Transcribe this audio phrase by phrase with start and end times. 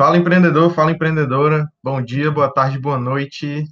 [0.00, 1.70] Fala empreendedor, fala empreendedora.
[1.84, 3.64] Bom dia, boa tarde, boa noite.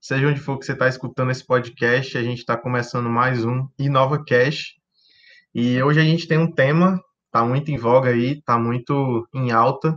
[0.00, 3.68] Seja onde for que você está escutando esse podcast, a gente está começando mais um
[3.78, 4.76] Inova Cash.
[5.54, 9.52] E hoje a gente tem um tema, está muito em voga aí, está muito em
[9.52, 9.94] alta,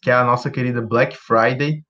[0.00, 1.82] que é a nossa querida Black Friday.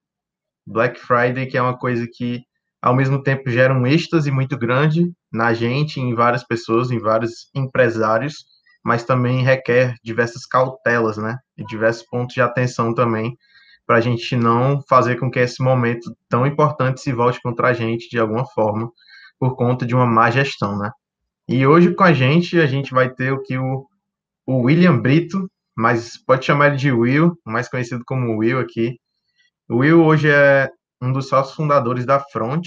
[0.67, 2.41] Black Friday, que é uma coisa que
[2.81, 7.51] ao mesmo tempo gera um êxtase muito grande na gente, em várias pessoas, em vários
[7.54, 8.46] empresários,
[8.85, 11.39] mas também requer diversas cautelas, né?
[11.57, 13.37] E diversos pontos de atenção também,
[13.87, 17.73] para a gente não fazer com que esse momento tão importante se volte contra a
[17.73, 18.91] gente de alguma forma,
[19.39, 20.91] por conta de uma má gestão, né?
[21.49, 23.87] E hoje com a gente, a gente vai ter o que o,
[24.47, 28.99] o William Brito, mas pode chamar ele de Will, mais conhecido como Will aqui.
[29.69, 32.67] O Will hoje é um dos sócios fundadores da Front,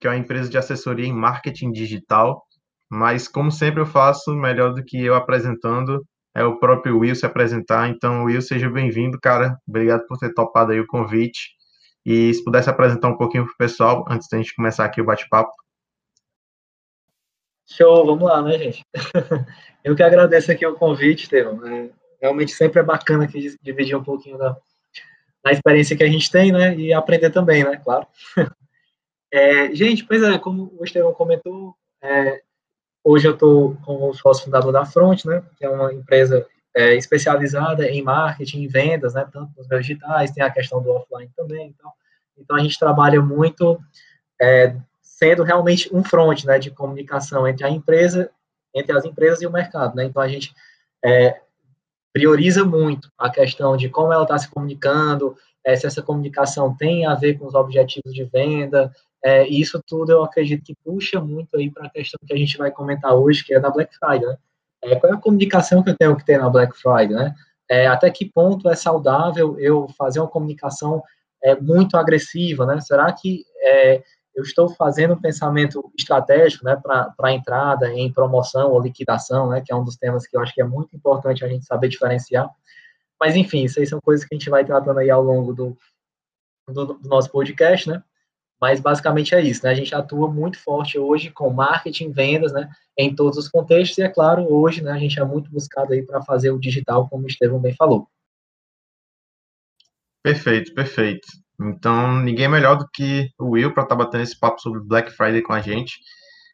[0.00, 2.43] que é uma empresa de assessoria em marketing digital.
[2.90, 6.04] Mas, como sempre eu faço, melhor do que eu apresentando,
[6.34, 7.88] é o próprio Will se apresentar.
[7.88, 9.58] Então, Will, seja bem-vindo, cara.
[9.66, 11.50] Obrigado por ter topado aí o convite.
[12.04, 15.04] E se pudesse apresentar um pouquinho para o pessoal, antes da gente começar aqui o
[15.04, 15.52] bate-papo.
[17.66, 18.84] Show, vamos lá, né, gente?
[19.82, 21.66] Eu que agradeço aqui o convite, Estevão.
[21.66, 24.56] É, realmente sempre é bacana aqui dividir um pouquinho da,
[25.44, 26.76] na experiência que a gente tem, né?
[26.76, 27.80] E aprender também, né?
[27.82, 28.06] Claro.
[29.36, 32.40] É, gente, pois é, como o Estevão comentou, é,
[33.04, 35.42] hoje eu estou como sócio fundador da Front, né?
[35.56, 39.28] Que é uma empresa é, especializada em marketing e vendas, né?
[39.30, 41.68] Tanto nos digitais, tem a questão do offline também.
[41.68, 41.92] Então,
[42.36, 43.78] então a gente trabalha muito
[44.40, 46.58] é, sendo realmente um front, né?
[46.58, 48.30] De comunicação entre a empresa,
[48.74, 50.04] entre as empresas e o mercado, né?
[50.04, 50.54] Então a gente
[51.04, 51.40] é,
[52.12, 57.06] prioriza muito a questão de como ela está se comunicando, é, se essa comunicação tem
[57.06, 58.92] a ver com os objetivos de venda,
[59.24, 62.36] é, e isso tudo eu acredito que puxa muito aí para a questão que a
[62.36, 64.36] gente vai comentar hoje, que é da Black Friday, né?
[64.82, 67.34] É, qual é a comunicação que eu tenho que ter na Black Friday, né?
[67.70, 71.02] É, até que ponto é saudável eu fazer uma comunicação
[71.42, 72.80] é, muito agressiva, né?
[72.82, 74.02] Será que é,
[74.34, 79.62] eu estou fazendo um pensamento estratégico, né, para a entrada em promoção ou liquidação, né,
[79.64, 81.88] que é um dos temas que eu acho que é muito importante a gente saber
[81.88, 82.50] diferenciar.
[83.24, 85.78] Mas, enfim, isso aí são coisas que a gente vai tratando aí ao longo do,
[86.68, 88.02] do, do nosso podcast, né?
[88.60, 89.70] Mas, basicamente, é isso, né?
[89.70, 92.68] A gente atua muito forte hoje com marketing, vendas, né,
[92.98, 96.02] em todos os contextos, e, é claro, hoje, né, a gente é muito buscado aí
[96.02, 98.06] para fazer o digital, como o Estevão bem falou.
[100.22, 101.26] Perfeito, perfeito.
[101.58, 105.10] Então, ninguém melhor do que o Will para estar tá batendo esse papo sobre Black
[105.12, 105.98] Friday com a gente.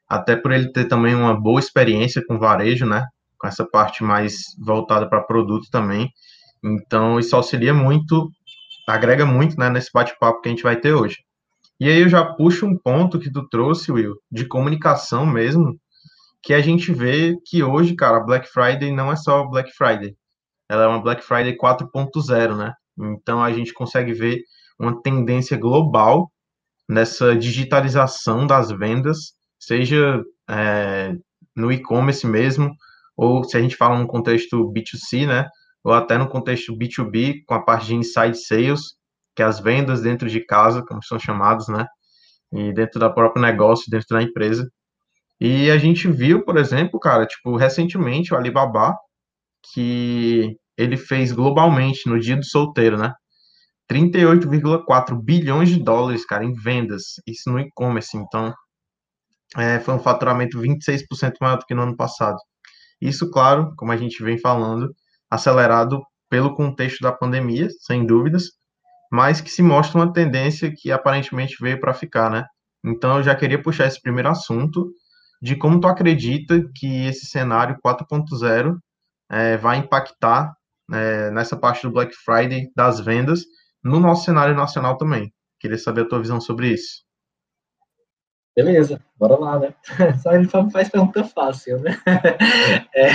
[0.09, 3.09] Até por ele ter também uma boa experiência com varejo, né?
[3.37, 6.13] Com essa parte mais voltada para produto também.
[6.63, 8.31] Então, isso auxilia muito,
[8.89, 11.19] agrega muito, né, nesse bate-papo que a gente vai ter hoje.
[11.79, 15.79] E aí eu já puxo um ponto que tu trouxe, Will, de comunicação mesmo,
[16.43, 20.15] que a gente vê que hoje, cara, Black Friday não é só Black Friday.
[20.69, 22.75] Ela é uma Black Friday 4.0, né?
[22.99, 24.43] Então a gente consegue ver
[24.79, 26.31] uma tendência global
[26.89, 31.15] nessa digitalização das vendas, seja é,
[31.57, 32.75] no e-commerce mesmo,
[33.17, 35.47] ou se a gente fala no contexto B2C, né?
[35.85, 38.95] Ou até no contexto B2B, com a parte de inside sales,
[39.35, 41.87] que é as vendas dentro de casa, como são chamadas, né?
[42.53, 44.69] E dentro da própria negócio, dentro da empresa.
[45.41, 48.95] E a gente viu, por exemplo, cara, tipo, recentemente o Alibaba,
[49.73, 53.13] que ele fez globalmente no dia do solteiro, né?
[53.91, 58.55] 38,4 bilhões de dólares, cara, em vendas, isso no e-commerce, então
[59.57, 62.39] é, foi um faturamento 26% maior do que no ano passado.
[63.01, 64.95] Isso, claro, como a gente vem falando,
[65.31, 68.51] acelerado pelo contexto da pandemia, sem dúvidas,
[69.11, 72.47] mas que se mostra uma tendência que aparentemente veio para ficar, né?
[72.85, 74.91] Então eu já queria puxar esse primeiro assunto
[75.43, 78.77] de como tu acredita que esse cenário 4.0
[79.31, 80.53] é, vai impactar
[80.93, 83.45] é, nessa parte do Black Friday das vendas
[83.83, 85.33] no nosso cenário nacional também.
[85.59, 87.05] Queria saber a tua visão sobre isso.
[88.55, 89.75] Beleza, bora lá, né?
[90.23, 91.99] Só ele faz pergunta fácil, né?
[92.95, 93.09] É,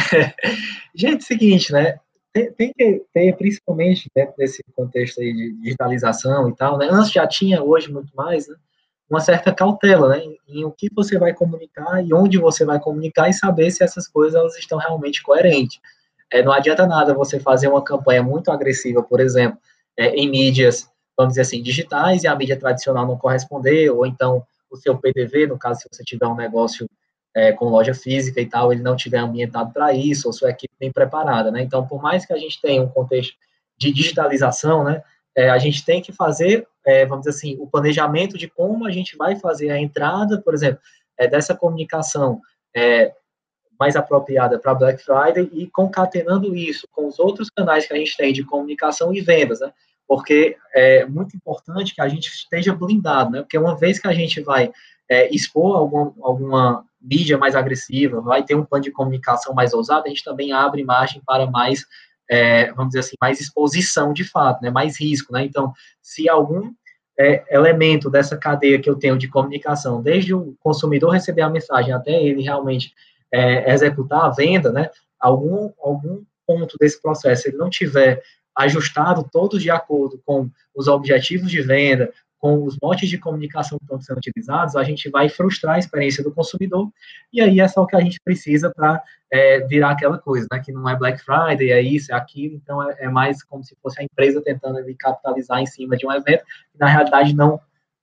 [0.96, 2.00] gente, seguinte, né?
[2.36, 6.90] Tem, tem, que ter, principalmente dentro desse contexto aí de digitalização e tal, né?
[6.92, 8.56] Antes já tinha, hoje muito mais, né?
[9.10, 10.20] Uma certa cautela, né?
[10.20, 13.86] Em, em o que você vai comunicar e onde você vai comunicar e saber se
[13.86, 15.80] essas coisas elas estão realmente coerentes.
[16.30, 19.58] É, não adianta nada você fazer uma campanha muito agressiva, por exemplo,
[19.98, 24.46] é, em mídias, vamos dizer assim, digitais e a mídia tradicional não corresponder, ou então
[24.70, 26.86] o seu PDV, no caso, se você tiver um negócio
[27.36, 30.74] é, com loja física e tal, ele não tiver ambientado para isso, ou sua equipe
[30.80, 31.62] bem preparada, né?
[31.62, 33.36] Então, por mais que a gente tenha um contexto
[33.78, 35.04] de digitalização, né,
[35.36, 38.92] é, a gente tem que fazer, é, vamos dizer assim, o planejamento de como a
[38.92, 40.80] gente vai fazer a entrada, por exemplo,
[41.18, 42.40] é, dessa comunicação
[42.74, 43.14] é,
[43.78, 48.16] mais apropriada para Black Friday e concatenando isso com os outros canais que a gente
[48.16, 49.74] tem de comunicação e vendas, né?
[50.08, 53.42] porque é muito importante que a gente esteja blindado, né?
[53.42, 54.72] Porque uma vez que a gente vai
[55.10, 60.06] é, expor algum, alguma mídia mais agressiva, vai ter um plano de comunicação mais ousado,
[60.06, 61.86] a gente também abre margem para mais,
[62.30, 64.70] é, vamos dizer assim, mais exposição de fato, né?
[64.70, 65.46] Mais risco, né?
[65.46, 65.72] Então,
[66.02, 66.72] se algum
[67.18, 71.94] é, elemento dessa cadeia que eu tenho de comunicação, desde o consumidor receber a mensagem
[71.94, 72.94] até ele realmente
[73.32, 74.90] é, executar a venda, né?
[75.20, 78.22] Algum, algum ponto desse processo ele não tiver
[78.56, 82.12] ajustado todos de acordo com os objetivos de venda,
[82.46, 86.24] com os motes de comunicação que estão sendo utilizados, a gente vai frustrar a experiência
[86.24, 86.92] do consumidor,
[87.34, 89.02] e aí é só o que a gente precisa para
[89.34, 92.88] é, virar aquela coisa, né, que não é Black Friday, é isso, é aquilo, então
[92.88, 96.12] é, é mais como se fosse a empresa tentando ali, capitalizar em cima de um
[96.12, 97.60] evento, que na realidade não,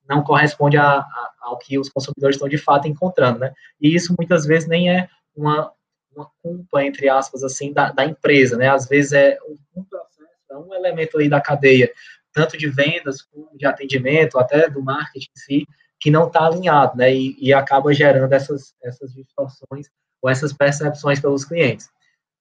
[0.09, 4.13] não corresponde a, a, ao que os consumidores estão de fato encontrando, né, e isso
[4.19, 5.71] muitas vezes nem é uma,
[6.17, 9.39] uma culpa, entre aspas, assim, da, da empresa, né, às vezes é
[9.77, 11.93] um, processo, é um elemento aí da cadeia
[12.33, 15.69] tanto de vendas como de atendimento, até do marketing em si,
[16.01, 19.89] que não está alinhado, né, e, e, acaba gerando essas, essas distorções
[20.21, 21.89] ou essas percepções pelos clientes.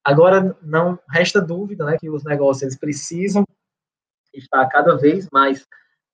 [0.04, 3.44] Agora, não resta dúvida, né, que os negócios eles precisam
[4.34, 5.64] estar cada vez mais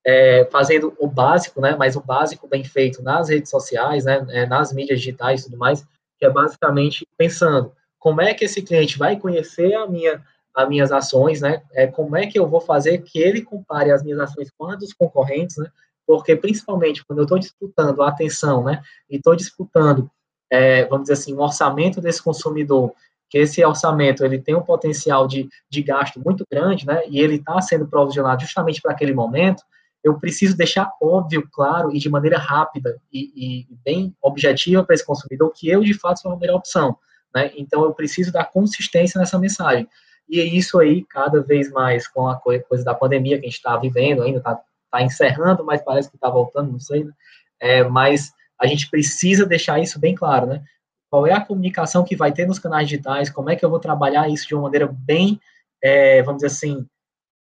[0.05, 4.45] é, fazendo o básico, né, mas o básico bem feito nas redes sociais, né, é,
[4.45, 5.83] nas mídias digitais e tudo mais,
[6.19, 10.23] que é basicamente pensando como é que esse cliente vai conhecer a minha
[10.63, 11.61] as minhas ações, né?
[11.73, 14.79] É, como é que eu vou fazer que ele compare as minhas ações com as
[14.79, 15.69] dos concorrentes, né?
[16.05, 18.81] Porque, principalmente, quando eu estou disputando a atenção, né?
[19.09, 20.09] E estou disputando,
[20.51, 22.93] é, vamos dizer assim, um orçamento desse consumidor,
[23.29, 27.03] que esse orçamento, ele tem um potencial de, de gasto muito grande, né?
[27.07, 29.63] E ele está sendo provisionado justamente para aquele momento,
[30.03, 35.05] eu preciso deixar óbvio, claro e de maneira rápida e, e bem objetiva para esse
[35.05, 36.97] consumidor que eu, de fato, sou a melhor opção,
[37.35, 37.51] né?
[37.55, 39.87] Então, eu preciso dar consistência nessa mensagem.
[40.29, 43.75] E isso aí, cada vez mais com a coisa da pandemia que a gente está
[43.77, 44.61] vivendo ainda, está
[44.91, 47.11] tá encerrando, mas parece que está voltando, não sei, né?
[47.59, 50.63] É, mas a gente precisa deixar isso bem claro, né?
[51.09, 53.79] Qual é a comunicação que vai ter nos canais digitais, como é que eu vou
[53.79, 55.39] trabalhar isso de uma maneira bem,
[55.81, 56.85] é, vamos dizer assim,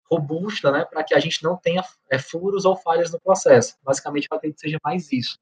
[0.09, 0.85] robusta, né?
[0.85, 3.75] Para que a gente não tenha é, furos ou falhas no processo.
[3.83, 5.39] Basicamente, acredito que seja mais isso.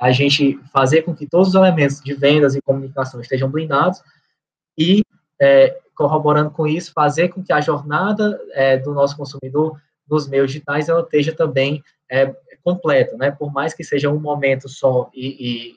[0.00, 4.02] A gente fazer com que todos os elementos de vendas e comunicação estejam blindados
[4.78, 5.02] e
[5.40, 10.52] é, corroborando com isso, fazer com que a jornada é, do nosso consumidor nos meios
[10.52, 13.30] digitais ela esteja também é, completa, né?
[13.30, 15.26] Por mais que seja um momento só e,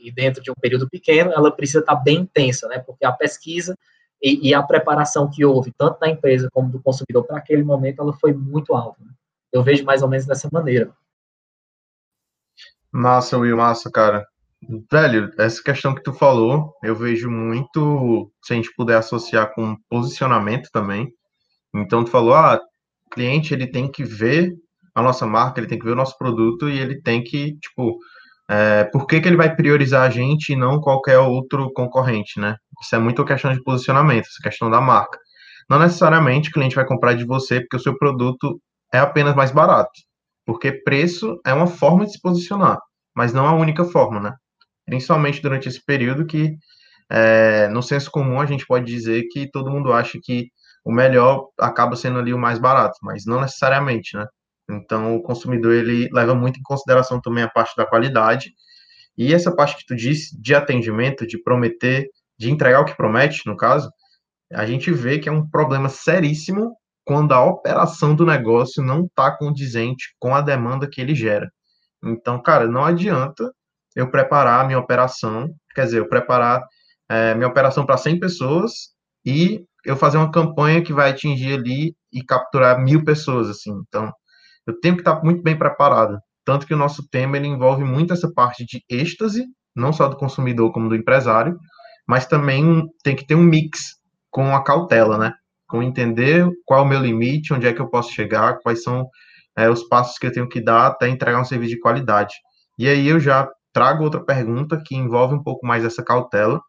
[0.04, 2.80] e, e, dentro de um período pequeno, ela precisa estar bem intensa, né?
[2.80, 3.76] Porque a pesquisa
[4.22, 8.02] e, e a preparação que houve, tanto da empresa como do consumidor para aquele momento,
[8.02, 9.04] ela foi muito alta.
[9.04, 9.12] Né?
[9.52, 10.92] Eu vejo mais ou menos dessa maneira.
[12.92, 14.28] Massa, Will, massa, cara.
[14.92, 19.78] Velho, essa questão que tu falou, eu vejo muito, se a gente puder associar com
[19.90, 21.08] posicionamento também.
[21.74, 22.60] Então, tu falou, ah,
[23.12, 24.54] cliente, ele tem que ver
[24.94, 27.98] a nossa marca, ele tem que ver o nosso produto e ele tem que, tipo,
[28.50, 32.58] é, por que, que ele vai priorizar a gente e não qualquer outro concorrente, né?
[32.82, 35.20] Isso é muito questão de posicionamento, essa questão da marca.
[35.70, 38.60] Não necessariamente o cliente vai comprar de você porque o seu produto
[38.94, 39.92] é apenas mais barato,
[40.46, 42.80] porque preço é uma forma de se posicionar,
[43.16, 44.34] mas não a única forma, né?
[44.90, 46.58] Principalmente durante esse período que,
[47.10, 50.48] é, no senso comum, a gente pode dizer que todo mundo acha que
[50.84, 54.26] o melhor acaba sendo ali o mais barato, mas não necessariamente, né?
[54.70, 58.52] Então, o consumidor, ele leva muito em consideração também a parte da qualidade,
[59.18, 63.46] e essa parte que tu disse de atendimento, de prometer, de entregar o que promete,
[63.46, 63.92] no caso,
[64.52, 69.36] a gente vê que é um problema seríssimo quando a operação do negócio não está
[69.36, 71.48] condizente com a demanda que ele gera.
[72.04, 73.52] Então, cara, não adianta
[73.96, 76.62] eu preparar a minha operação, quer dizer, eu preparar
[77.10, 78.72] é, minha operação para 100 pessoas
[79.26, 83.72] e eu fazer uma campanha que vai atingir ali e capturar mil pessoas, assim.
[83.88, 84.12] Então,
[84.68, 86.20] eu tenho que estar muito bem preparado.
[86.46, 90.18] Tanto que o nosso tema ele envolve muito essa parte de êxtase, não só do
[90.18, 91.58] consumidor como do empresário,
[92.08, 93.98] mas também tem que ter um mix
[94.32, 95.34] com a cautela, né?
[95.68, 99.08] Com entender qual é o meu limite, onde é que eu posso chegar, quais são
[99.58, 102.34] é, os passos que eu tenho que dar até entregar um serviço de qualidade.
[102.78, 106.62] E aí eu já trago outra pergunta que envolve um pouco mais essa cautela,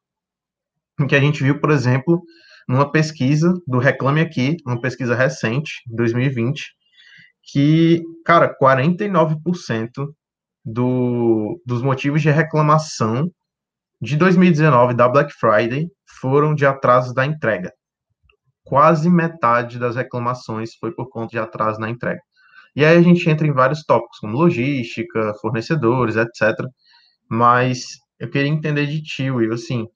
[1.00, 2.23] em que a gente viu, por exemplo,
[2.69, 6.75] numa pesquisa do Reclame Aqui, uma pesquisa recente, 2020,
[7.42, 9.90] que, cara, 49%
[10.64, 13.30] do, dos motivos de reclamação
[14.00, 15.88] de 2019 da Black Friday
[16.21, 17.73] foram de atrasos da entrega.
[18.64, 22.21] Quase metade das reclamações foi por conta de atraso na entrega.
[22.76, 26.57] E aí a gente entra em vários tópicos, como logística, fornecedores, etc.
[27.30, 29.87] Mas eu queria entender de ti, Will, assim,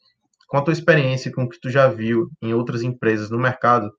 [0.49, 3.91] com a tua experiência, com o que tu já viu em outras empresas no mercado,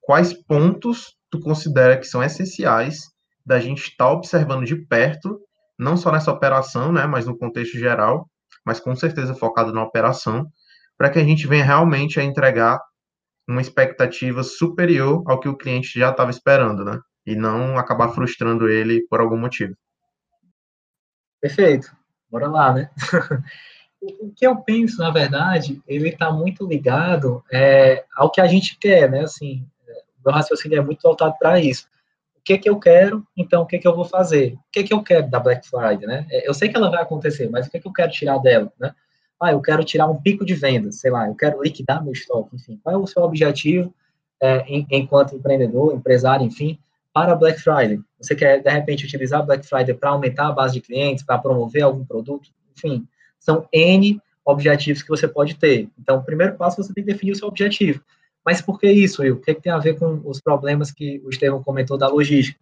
[0.00, 3.00] quais pontos tu considera que são essenciais
[3.44, 5.38] da gente estar tá observando de perto,
[5.78, 8.26] não só nessa operação, né, mas no contexto geral,
[8.64, 10.46] mas com certeza focado na operação,
[10.96, 12.80] para que a gente venha realmente a entregar
[13.48, 16.98] uma expectativa superior ao que o cliente já estava esperando, né?
[17.26, 19.74] E não acabar frustrando ele por algum motivo.
[21.40, 21.97] Perfeito.
[22.30, 22.90] Bora lá, né?
[24.00, 28.78] o que eu penso, na verdade, ele está muito ligado é, ao que a gente
[28.78, 29.22] quer, né?
[29.22, 29.64] Assim,
[30.18, 31.86] o meu raciocínio é muito voltado para isso.
[32.36, 34.54] O que que eu quero, então o que que eu vou fazer?
[34.54, 36.26] O que que eu quero da Black Friday, né?
[36.30, 38.72] É, eu sei que ela vai acontecer, mas o que que eu quero tirar dela,
[38.78, 38.94] né?
[39.40, 42.56] Ah, eu quero tirar um pico de vendas, sei lá, eu quero liquidar meu estoque,
[42.56, 42.80] enfim.
[42.82, 43.94] Qual é o seu objetivo
[44.40, 46.78] é, enquanto empreendedor, empresário, enfim,
[47.18, 47.98] para Black Friday?
[48.20, 51.82] Você quer, de repente, utilizar Black Friday para aumentar a base de clientes, para promover
[51.82, 52.48] algum produto?
[52.76, 53.08] Enfim,
[53.40, 55.88] são N objetivos que você pode ter.
[55.98, 58.00] Então, o primeiro passo, você tem que definir o seu objetivo.
[58.46, 59.34] Mas por que isso, Will?
[59.34, 62.06] O que, é que tem a ver com os problemas que o Estevão comentou da
[62.06, 62.58] logística?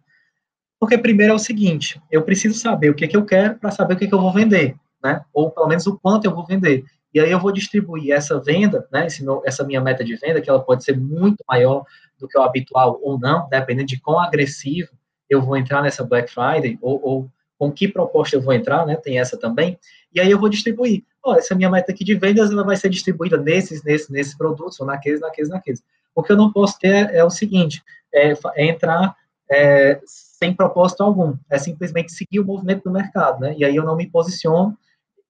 [0.79, 3.69] Porque primeiro é o seguinte, eu preciso saber o que, é que eu quero para
[3.69, 5.23] saber o que, é que eu vou vender, né?
[5.31, 6.83] Ou pelo menos o quanto eu vou vender.
[7.13, 9.07] E aí eu vou distribuir essa venda, né?
[9.21, 11.83] Meu, essa minha meta de venda, que ela pode ser muito maior
[12.19, 14.89] do que o habitual ou não, dependendo de quão agressivo
[15.29, 18.95] eu vou entrar nessa Black Friday, ou, ou com que proposta eu vou entrar, né?
[18.95, 19.79] Tem essa também.
[20.13, 21.03] E aí eu vou distribuir.
[21.37, 24.85] Essa minha meta aqui de vendas, ela vai ser distribuída nesses, nesses, nesses produtos, ou
[24.85, 25.83] naqueles, naqueles, naqueles.
[26.15, 27.83] O que eu não posso ter é, o seguinte,
[28.13, 29.15] é, é entrar
[29.51, 31.35] é, sem propósito algum.
[31.49, 33.55] É simplesmente seguir o movimento do mercado, né?
[33.57, 34.77] E aí eu não me posiciono,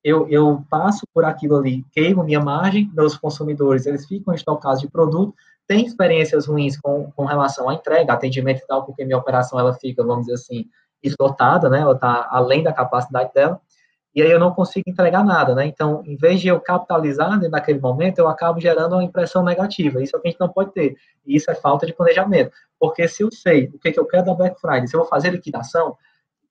[0.07, 4.87] eu, eu passo por aquilo ali, queimo minha margem, meus consumidores, eles ficam estocados de
[4.87, 5.35] produto,
[5.67, 9.73] tem experiências ruins com, com relação à entrega, atendimento e tal, porque minha operação, ela
[9.73, 10.65] fica, vamos dizer assim,
[11.03, 11.81] esgotada, né?
[11.81, 13.59] Ela está além da capacidade dela.
[14.15, 15.65] E aí eu não consigo entregar nada, né?
[15.65, 20.01] Então, em vez de eu capitalizar naquele momento, eu acabo gerando uma impressão negativa.
[20.01, 20.95] Isso é o que a gente não pode ter.
[21.25, 22.49] E isso é falta de planejamento.
[22.79, 25.09] Porque se eu sei o que, que eu quero da Black Friday, se eu vou
[25.09, 25.97] fazer liquidação,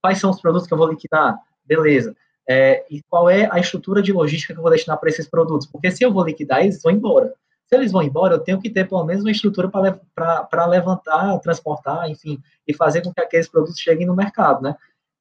[0.02, 1.38] quais são os produtos que eu vou liquidar?
[1.64, 2.14] Beleza.
[2.48, 5.66] É, e qual é a estrutura de logística que eu vou destinar para esses produtos?
[5.66, 7.34] Porque se eu vou liquidar, eles vão embora.
[7.66, 12.08] Se eles vão embora, eu tenho que ter pelo menos uma estrutura para levantar, transportar,
[12.08, 14.76] enfim, e fazer com que aqueles produtos cheguem no mercado, né?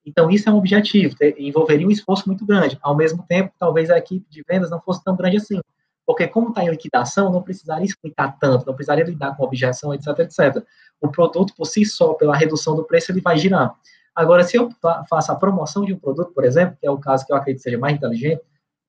[0.06, 2.78] Então, isso é um objetivo, ter, envolveria um esforço muito grande.
[2.82, 5.60] Ao mesmo tempo, talvez a equipe de vendas não fosse tão grande assim.
[6.06, 10.20] Porque, como está em liquidação, não precisaria explicar tanto, não precisaria lidar com objeção, etc,
[10.20, 10.64] etc.
[11.02, 13.74] O produto, por si só, pela redução do preço, ele vai girar.
[14.16, 14.70] Agora, se eu
[15.10, 17.62] faço a promoção de um produto, por exemplo, que é o caso que eu acredito
[17.62, 18.42] seja mais inteligente,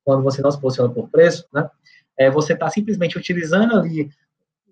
[0.05, 1.69] quando você não se posiciona por preço, né?
[2.17, 4.09] É, você está simplesmente utilizando ali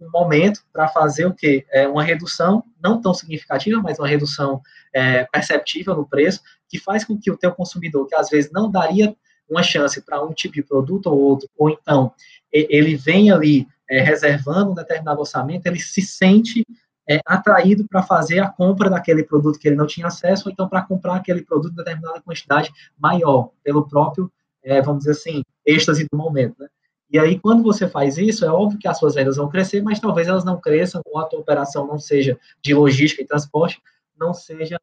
[0.00, 1.66] um momento para fazer o quê?
[1.70, 4.62] É uma redução, não tão significativa, mas uma redução
[4.94, 8.70] é, perceptível no preço, que faz com que o teu consumidor, que às vezes não
[8.70, 9.14] daria
[9.48, 12.12] uma chance para um tipo de produto ou outro, ou então
[12.50, 16.64] ele vem ali é, reservando um determinado orçamento, ele se sente
[17.08, 20.68] é, atraído para fazer a compra daquele produto que ele não tinha acesso, ou então
[20.68, 24.30] para comprar aquele produto em determinada quantidade maior, pelo próprio,
[24.62, 26.68] é, vamos dizer assim, êxtase do momento, né?
[27.10, 30.00] E aí, quando você faz isso, é óbvio que as suas vendas vão crescer, mas
[30.00, 33.80] talvez elas não cresçam, ou a tua operação não seja de logística e transporte,
[34.18, 34.80] não seja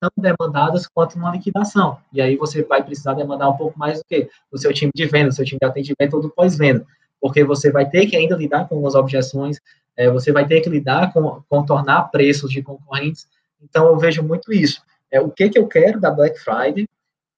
[0.00, 1.98] tão demandadas quanto uma liquidação.
[2.12, 5.06] E aí você vai precisar demandar um pouco mais do que do seu time de
[5.06, 6.84] venda, do seu time de atendimento ou do pós-venda,
[7.20, 9.60] porque você vai ter que ainda lidar com as objeções,
[9.98, 13.26] é, você vai ter que lidar com contornar preços de concorrentes.
[13.60, 14.80] Então, eu vejo muito isso.
[15.10, 16.86] É, o que, que eu quero da Black Friday,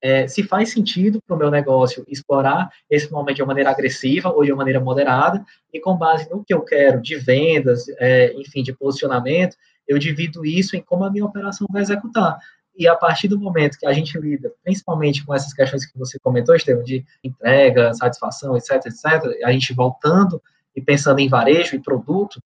[0.03, 4.29] é, se faz sentido para o meu negócio explorar esse momento de uma maneira agressiva
[4.29, 8.35] ou de uma maneira moderada, e com base no que eu quero de vendas, é,
[8.35, 9.57] enfim, de posicionamento,
[9.89, 12.39] eu divido isso em como a minha operação vai executar.
[12.77, 16.19] E a partir do momento que a gente lida, principalmente com essas questões que você
[16.19, 20.41] comentou, Estevam, de entrega, satisfação, etc, etc, a gente voltando
[20.75, 22.43] e pensando em varejo e produto,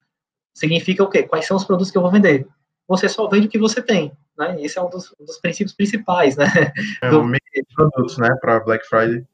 [0.54, 1.25] significa o quê?
[1.25, 2.46] Quais são os produtos que eu vou vender?
[2.87, 4.12] Você só vende o que você tem.
[4.38, 4.56] Né?
[4.61, 6.46] Esse é um dos, um dos princípios principais, né?
[7.02, 7.20] É Do...
[7.20, 9.25] um mix de produtos, né, para Black Friday.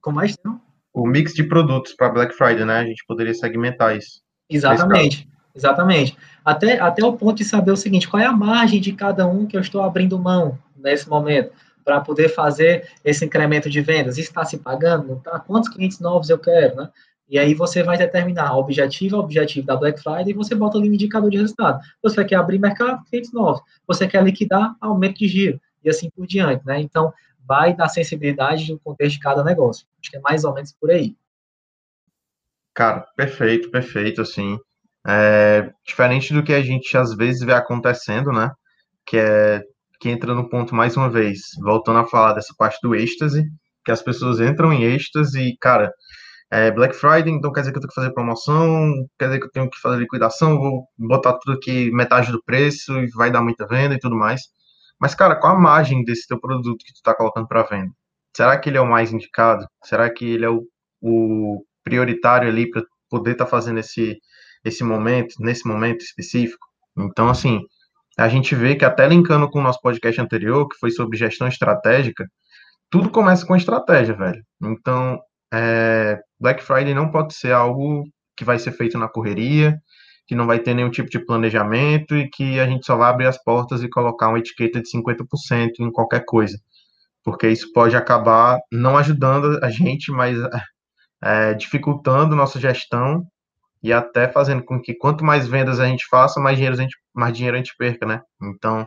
[0.00, 0.60] Como mais não?
[0.92, 2.78] O mix de produtos para Black Friday, né?
[2.78, 4.22] A gente poderia segmentar isso.
[4.48, 6.16] Exatamente, exatamente.
[6.44, 9.46] Até, até o ponto de saber o seguinte, qual é a margem de cada um
[9.46, 11.52] que eu estou abrindo mão nesse momento
[11.84, 14.18] para poder fazer esse incremento de vendas?
[14.18, 15.20] Está se pagando?
[15.24, 15.40] Tá?
[15.40, 16.90] Quantos clientes novos eu quero, né?
[17.28, 20.78] E aí você vai determinar o objetivo, o objetivo da Black Friday, e você bota
[20.78, 21.80] ali um indicador de resultado.
[22.02, 23.62] Você quer abrir mercado, clientes novos.
[23.86, 25.60] Você quer liquidar, aumento de giro.
[25.82, 26.80] E assim por diante, né?
[26.80, 27.12] Então,
[27.46, 29.86] vai da sensibilidade do contexto de cada negócio.
[30.00, 31.16] Acho que é mais ou menos por aí.
[32.74, 34.58] Cara, perfeito, perfeito, assim.
[35.06, 38.50] É, diferente do que a gente às vezes vê acontecendo, né?
[39.06, 39.62] Que é
[40.00, 43.42] que entra no ponto mais uma vez, voltando a falar dessa parte do êxtase,
[43.84, 45.90] que as pessoas entram em êxtase e, cara,
[46.50, 49.46] é Black Friday, então quer dizer que eu tenho que fazer promoção, quer dizer que
[49.46, 53.42] eu tenho que fazer liquidação, vou botar tudo aqui metade do preço e vai dar
[53.42, 54.42] muita venda e tudo mais.
[55.00, 57.92] Mas, cara, qual a margem desse teu produto que tu está colocando para venda?
[58.36, 59.66] Será que ele é o mais indicado?
[59.84, 60.66] Será que ele é o,
[61.00, 64.18] o prioritário ali para poder estar tá fazendo esse,
[64.64, 66.66] esse momento, nesse momento específico?
[66.96, 67.60] Então, assim,
[68.18, 71.48] a gente vê que até linkando com o nosso podcast anterior, que foi sobre gestão
[71.48, 72.26] estratégica,
[72.90, 74.42] tudo começa com estratégia, velho.
[74.62, 75.20] Então,
[75.52, 78.04] é, Black Friday não pode ser algo
[78.36, 79.78] que vai ser feito na correria,
[80.26, 83.26] que não vai ter nenhum tipo de planejamento e que a gente só vai abrir
[83.26, 86.58] as portas e colocar uma etiqueta de 50% em qualquer coisa.
[87.24, 90.36] Porque isso pode acabar não ajudando a gente, mas
[91.22, 93.24] é, dificultando nossa gestão
[93.82, 96.94] e até fazendo com que quanto mais vendas a gente faça, mais dinheiro a gente,
[97.14, 98.20] mais dinheiro a gente perca, né?
[98.42, 98.86] Então,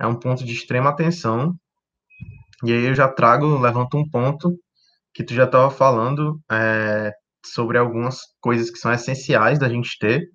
[0.00, 1.56] é um ponto de extrema atenção.
[2.62, 4.56] E aí eu já trago, levanto um ponto
[5.14, 7.12] que tu já estava falando é,
[7.46, 10.28] sobre algumas coisas que são essenciais da gente ter.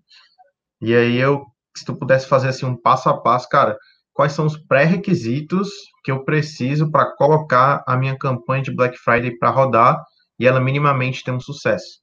[0.81, 1.45] E aí eu,
[1.77, 3.77] se tu pudesse fazer assim um passo a passo, cara,
[4.13, 5.69] quais são os pré-requisitos
[6.03, 10.01] que eu preciso para colocar a minha campanha de Black Friday para rodar
[10.39, 11.99] e ela minimamente ter um sucesso?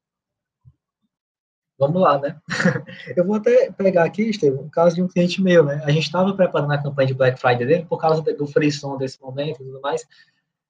[1.78, 2.38] Vamos lá, né?
[3.14, 5.82] Eu vou até pegar aqui, Estevam, um caso de um cliente meu, né?
[5.84, 9.20] A gente estava preparando a campanha de Black Friday dele por causa do frisson desse
[9.20, 10.06] momento e tudo mais.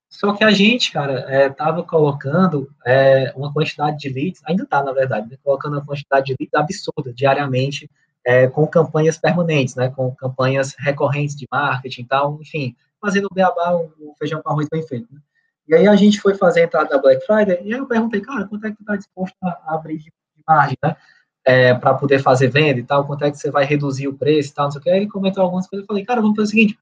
[0.09, 4.83] Só que a gente, cara, estava é, colocando é, uma quantidade de leads, ainda está,
[4.83, 5.37] na verdade, né?
[5.43, 7.91] colocando uma quantidade de leads absurda diariamente,
[8.25, 9.89] é, com campanhas permanentes, né?
[9.89, 14.69] Com campanhas recorrentes de marketing e tal, enfim, fazendo o beabá, o feijão com arroz
[14.71, 15.21] bem feito, né?
[15.69, 18.21] E aí a gente foi fazer a entrada da Black Friday, e aí eu perguntei,
[18.21, 20.13] cara, quanto é que tu está disposto a abrir de
[20.47, 20.97] margem, né?
[21.45, 24.51] É, para poder fazer venda e tal, quanto é que você vai reduzir o preço
[24.51, 24.91] e tal, não sei o que.
[24.91, 26.79] Aí ele comentou algumas coisas, eu falei, cara, vamos fazer o seguinte,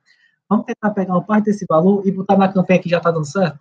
[0.49, 3.27] vamos tentar pegar uma parte desse valor e botar na campanha que já está dando
[3.27, 3.59] certo.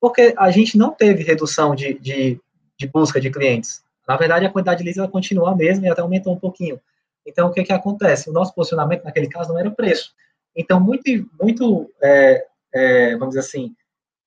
[0.00, 2.40] Porque a gente não teve redução de, de,
[2.78, 3.82] de, busca de clientes.
[4.06, 6.80] Na verdade, a quantidade de leads ela continua a mesma e até aumentou um pouquinho.
[7.24, 8.28] Então, o que que acontece?
[8.28, 10.12] O nosso posicionamento naquele caso não era o preço.
[10.56, 11.04] Então, muito,
[11.40, 13.74] muito é, é, vamos dizer assim,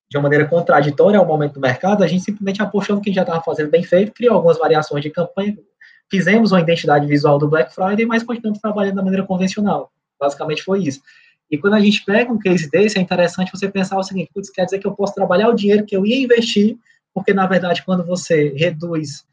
[0.08, 3.22] de uma maneira contraditória ao momento do mercado, a gente simplesmente apostou no que já
[3.22, 5.58] estava fazendo bem feito, criou algumas variações de campanha,
[6.10, 9.90] fizemos uma identidade visual do Black Friday, mas continuamos trabalhando da maneira convencional.
[10.18, 11.02] Basicamente foi isso.
[11.50, 14.50] E quando a gente pega um case desse, é interessante você pensar o seguinte: putz,
[14.50, 16.76] quer dizer que eu posso trabalhar o dinheiro que eu ia investir,
[17.14, 19.24] porque na verdade, quando você reduz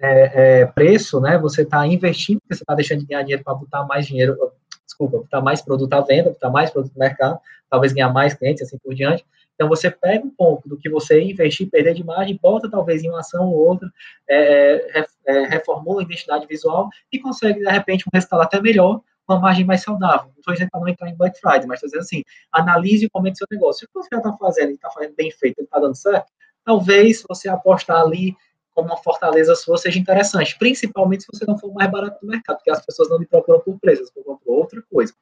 [0.00, 3.84] é, é, preço, né, você está investindo, você está deixando de ganhar dinheiro para botar
[3.84, 4.36] mais dinheiro,
[4.84, 7.38] desculpa, botar mais produto à venda, botar mais produto no mercado,
[7.70, 9.24] talvez ganhar mais clientes, assim por diante.
[9.54, 13.10] Então, você pega um pouco do que você investir, perder de margem, bota talvez em
[13.10, 13.92] uma ação ou outra,
[14.26, 19.40] é, é, reformula a identidade visual e consegue, de repente, um resultado até melhor, uma
[19.40, 20.26] margem mais saudável.
[20.26, 23.10] Não estou dizendo para não entrar em Black Friday, mas estou dizendo assim, analise o
[23.14, 23.80] momento do seu negócio.
[23.80, 26.32] Se o que você está fazendo, está fazendo bem feito, está dando certo,
[26.64, 28.36] talvez você apostar ali
[28.74, 32.56] como uma fortaleza sua seja interessante, principalmente se você não for mais barato do mercado,
[32.56, 35.12] porque as pessoas não me procuram por preço, elas procuram por outra coisa.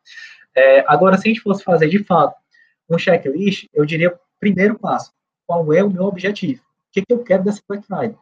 [0.55, 2.37] É, agora, se a gente fosse fazer de fato
[2.89, 5.13] um checklist, eu diria primeiro passo,
[5.47, 6.63] qual é o meu objetivo?
[6.63, 8.17] O que, que eu quero dessa Black Friday?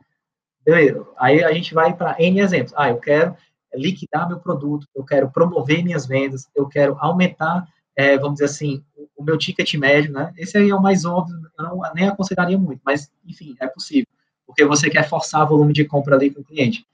[0.64, 2.72] Beleza, aí a gente vai para N exemplos.
[2.76, 3.36] Ah, eu quero
[3.74, 8.82] liquidar meu produto, eu quero promover minhas vendas, eu quero aumentar, é, vamos dizer assim,
[8.96, 10.32] o, o, meu ticket médio, né?
[10.36, 14.08] Esse aí é o mais óbvio, eu não, nem aconselharia muito, mas, enfim, é possível,
[14.46, 16.86] porque você quer forçar volume de compra ali com o cliente.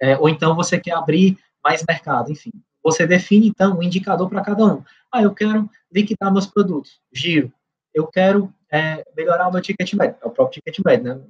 [0.00, 2.50] É, ou então você quer abrir mais mercado, enfim.
[2.82, 4.82] Você define, então, um indicador para cada um.
[5.12, 7.52] Ah, eu quero liquidar meus produtos, giro.
[7.92, 11.20] Eu quero é, melhorar o meu ticket médio, é o próprio ticket médio, né?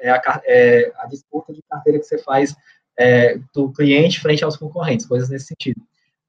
[0.00, 2.54] É a, é a disputa de carteira que você faz
[2.98, 5.80] é, do cliente frente aos concorrentes, coisas nesse sentido.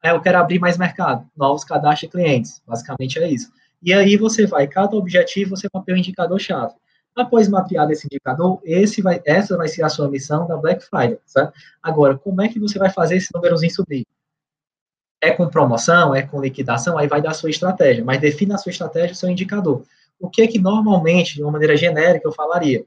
[0.04, 3.52] É, eu quero abrir mais mercado, novos cadastros de clientes, basicamente é isso.
[3.82, 6.74] E aí você vai, cada objetivo, você mapeia um indicador-chave.
[7.16, 11.18] Após mapear esse indicador, esse vai, essa vai ser a sua missão da Black Friday,
[11.26, 11.54] certo?
[11.82, 14.06] Agora, como é que você vai fazer esse númerozinho subir?
[15.22, 18.58] É com promoção, é com liquidação, aí vai dar a sua estratégia, mas defina a
[18.58, 19.86] sua estratégia, o seu indicador.
[20.20, 22.86] O que é que normalmente, de uma maneira genérica, eu falaria?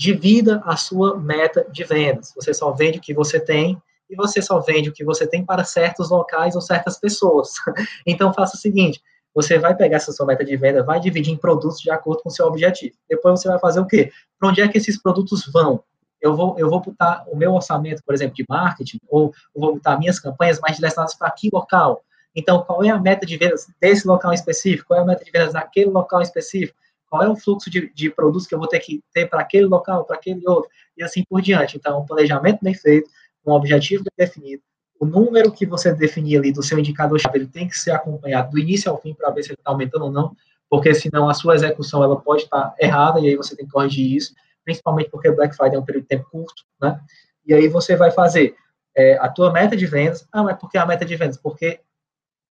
[0.00, 2.32] Divida a sua meta de vendas.
[2.36, 5.44] Você só vende o que você tem e você só vende o que você tem
[5.44, 7.50] para certos locais ou certas pessoas.
[8.06, 9.02] Então, faça o seguinte:
[9.34, 12.28] você vai pegar essa sua meta de venda, vai dividir em produtos de acordo com
[12.28, 12.96] o seu objetivo.
[13.08, 14.10] Depois você vai fazer o quê?
[14.38, 15.82] Para onde é que esses produtos vão?
[16.20, 19.74] Eu vou, eu vou botar o meu orçamento, por exemplo, de marketing, ou eu vou
[19.74, 22.02] botar minhas campanhas mais direcionadas para que local?
[22.34, 24.88] Então, qual é a meta de vendas desse local específico?
[24.88, 26.78] Qual é a meta de vendas daquele local específico?
[27.08, 29.66] Qual é o fluxo de, de produtos que eu vou ter que ter para aquele
[29.66, 30.70] local, para aquele outro?
[30.96, 31.76] E assim por diante.
[31.76, 33.08] Então, um planejamento bem feito,
[33.46, 34.62] um objetivo bem definido,
[35.00, 38.58] o número que você definir ali do seu indicador-chave, ele tem que ser acompanhado do
[38.58, 40.36] início ao fim para ver se ele está aumentando ou não,
[40.68, 44.16] porque senão a sua execução ela pode estar errada e aí você tem que corrigir
[44.16, 47.00] isso, principalmente porque Black Friday é um período de tempo curto, né?
[47.46, 48.56] E aí você vai fazer
[48.94, 50.26] é, a tua meta de vendas.
[50.32, 51.38] Ah, mas por que a meta de vendas?
[51.38, 51.80] Porque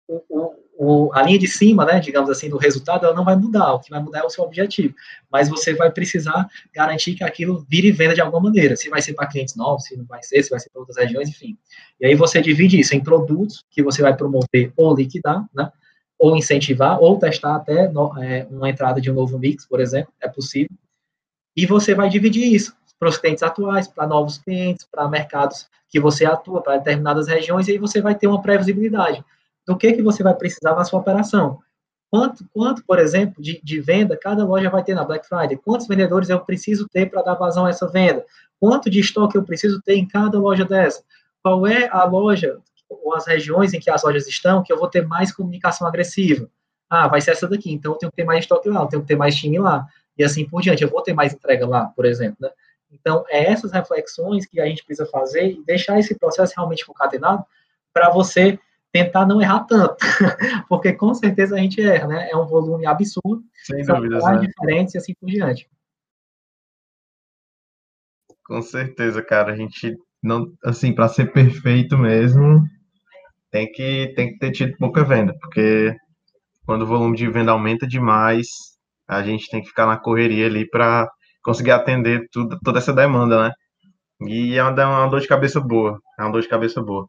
[0.08, 3.34] o, o, o, a linha de cima, né, digamos assim, do resultado, ela não vai
[3.34, 3.72] mudar.
[3.72, 4.94] O que vai mudar é o seu objetivo.
[5.30, 8.76] Mas você vai precisar garantir que aquilo vire venda de alguma maneira.
[8.76, 10.98] Se vai ser para clientes novos, se não vai ser, se vai ser para outras
[10.98, 11.56] regiões, enfim.
[12.00, 15.70] E aí você divide isso em produtos que você vai promover ou liquidar, né?
[16.18, 20.12] Ou incentivar, ou testar até no, é, uma entrada de um novo mix, por exemplo,
[20.20, 20.70] é possível.
[21.56, 26.00] E você vai dividir isso para os clientes atuais, para novos clientes, para mercados que
[26.00, 29.22] você atua, para determinadas regiões, e aí você vai ter uma previsibilidade
[29.66, 31.60] do que, que você vai precisar na sua operação.
[32.10, 35.56] Quanto, quanto por exemplo, de, de venda cada loja vai ter na Black Friday?
[35.56, 38.24] Quantos vendedores eu preciso ter para dar vazão a essa venda?
[38.60, 41.02] Quanto de estoque eu preciso ter em cada loja dessa?
[41.42, 44.88] Qual é a loja ou as regiões em que as lojas estão que eu vou
[44.88, 46.48] ter mais comunicação agressiva?
[46.88, 49.02] Ah, vai ser essa daqui, então eu tenho que ter mais estoque lá, eu tenho
[49.02, 50.84] que ter mais time lá, e assim por diante.
[50.84, 52.50] Eu vou ter mais entrega lá, por exemplo, né?
[52.90, 57.44] Então, é essas reflexões que a gente precisa fazer e deixar esse processo realmente concatenado
[57.92, 58.58] para você
[59.04, 59.96] tentar não errar tanto,
[60.68, 62.30] porque com certeza a gente erra, né?
[62.30, 64.38] É um volume absurdo, Sem são dúvidas, né?
[64.38, 65.68] diferentes e assim por diante.
[68.44, 69.52] Com certeza, cara.
[69.52, 72.62] A gente não, assim, para ser perfeito mesmo,
[73.50, 75.94] tem que tem que ter tido pouca venda, porque
[76.64, 78.46] quando o volume de venda aumenta demais,
[79.08, 81.08] a gente tem que ficar na correria ali para
[81.42, 83.52] conseguir atender tudo, toda essa demanda, né?
[84.22, 87.08] E é uma, é uma dor de cabeça boa, é uma dor de cabeça boa.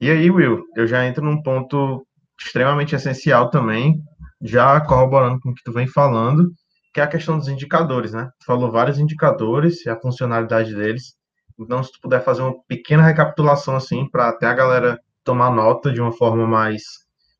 [0.00, 2.06] E aí, Will, eu já entro num ponto
[2.40, 4.02] extremamente essencial também,
[4.40, 6.50] já corroborando com o que tu vem falando,
[6.94, 8.30] que é a questão dos indicadores, né?
[8.40, 11.14] Tu falou vários indicadores e a funcionalidade deles.
[11.58, 15.92] Então, se tu puder fazer uma pequena recapitulação, assim, para até a galera tomar nota
[15.92, 16.82] de uma forma mais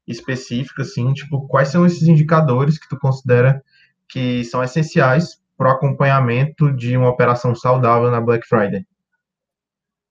[0.07, 3.63] específica, assim, tipo, quais são esses indicadores que tu considera
[4.07, 8.87] que são essenciais para o acompanhamento de uma operação saudável na Black Friday?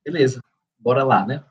[0.04, 0.42] Beleza,
[0.80, 1.44] bora lá, né?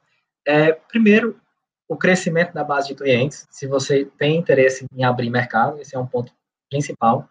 [0.49, 1.39] É, primeiro,
[1.87, 3.47] o crescimento da base de clientes.
[3.51, 6.33] Se você tem interesse em abrir mercado, esse é um ponto
[6.71, 7.29] principal.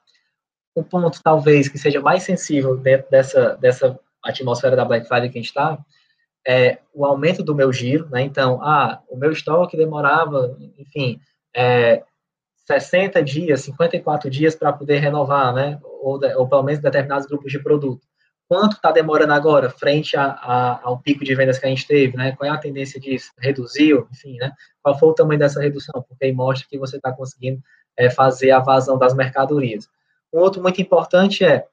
[0.75, 5.39] O ponto, talvez, que seja mais sensível dentro dessa, dessa atmosfera da Black Friday que
[5.39, 5.79] a gente está,
[6.47, 8.21] é o aumento do meu giro, né?
[8.21, 11.19] Então, ah, o meu estoque demorava, enfim,
[11.55, 12.03] é,
[12.67, 15.79] 60 dias, 54 dias para poder renovar, né?
[15.81, 18.05] Ou, ou pelo menos determinados grupos de produto
[18.47, 22.15] quanto está demorando agora frente a, a, ao pico de vendas que a gente teve,
[22.15, 22.33] né?
[22.35, 23.31] Qual é a tendência disso?
[23.37, 24.07] Reduziu?
[24.11, 24.53] Enfim, né?
[24.81, 26.01] Qual foi o tamanho dessa redução?
[26.07, 27.61] Porque aí mostra que você está conseguindo
[27.97, 29.89] é, fazer a vazão das mercadorias.
[30.33, 31.65] Um outro muito importante é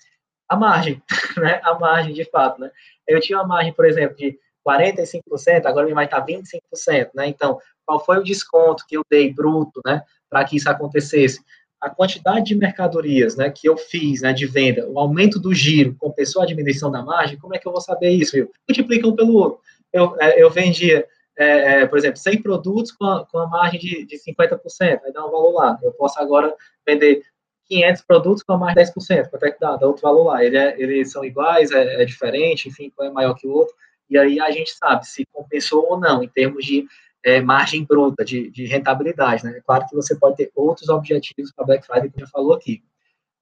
[0.48, 1.00] a margem,
[1.38, 1.60] né?
[1.62, 2.70] A margem, de fato, né?
[3.06, 7.28] Eu tinha uma margem, por exemplo, de 45%, agora vai estar 25%, né?
[7.28, 10.02] Então, qual foi o desconto que eu dei bruto, né?
[10.28, 11.40] Para que isso acontecesse?
[11.80, 15.94] A quantidade de mercadorias né, que eu fiz né, de venda, o aumento do giro
[15.98, 18.32] compensou a diminuição da margem, como é que eu vou saber isso?
[18.32, 18.50] Viu?
[18.68, 19.60] Multiplica um pelo outro.
[19.92, 21.06] Eu, é, eu vendia,
[21.37, 25.12] é, é, por exemplo, 100 produtos com a, com a margem de, de 50%, vai
[25.12, 25.78] dar um valor lá.
[25.82, 26.54] Eu posso agora
[26.87, 27.22] vender
[27.66, 29.76] 500 produtos com a margem de 10%, quanto é que dá?
[29.76, 30.44] Dá outro valor lá.
[30.44, 33.74] Ele é, eles são iguais, é, é diferente, enfim, qual é maior que o outro,
[34.08, 36.87] e aí a gente sabe se compensou ou não, em termos de
[37.24, 39.44] é, margem bruta de, de, rentabilidade.
[39.44, 39.56] Né?
[39.56, 42.84] É claro que você pode ter outros objetivos para Black Friday, como já falou aqui.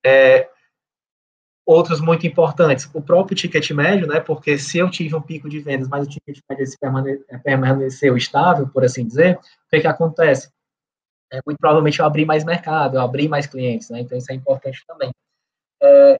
[0.06, 0.48] É,
[1.66, 4.20] outros muito importantes, o próprio ticket médio, né?
[4.20, 8.68] Porque se eu tive um pico de vendas, mas o ticket médio permane permaneceu estável,
[8.68, 9.40] por assim dizer, o
[9.70, 10.50] que, que acontece?
[11.32, 14.00] É, muito provavelmente eu abri mais mercado, eu abri mais clientes, né?
[14.00, 15.10] Então isso é importante também.
[15.82, 16.16] É,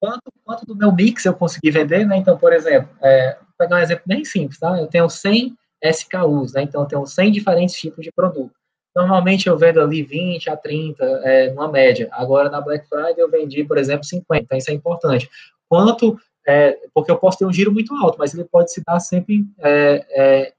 [0.00, 2.16] quanto, quanto do meu mix eu consegui vender, né?
[2.16, 4.78] Então, por exemplo, é, vou pegar um exemplo bem simples, tá?
[4.78, 6.62] Eu tenho 100 SKUs, né?
[6.62, 8.54] Então, eu tenho 100 diferentes tipos de produto.
[8.94, 12.08] Normalmente, eu vendo ali 20 a 30, é, numa média.
[12.12, 14.44] Agora, na Black Friday, eu vendi, por exemplo, 50.
[14.44, 15.28] Então, isso é importante.
[15.68, 19.00] Quanto, é, porque eu posso ter um giro muito alto, mas ele pode se dar
[19.00, 20.52] sempre é, é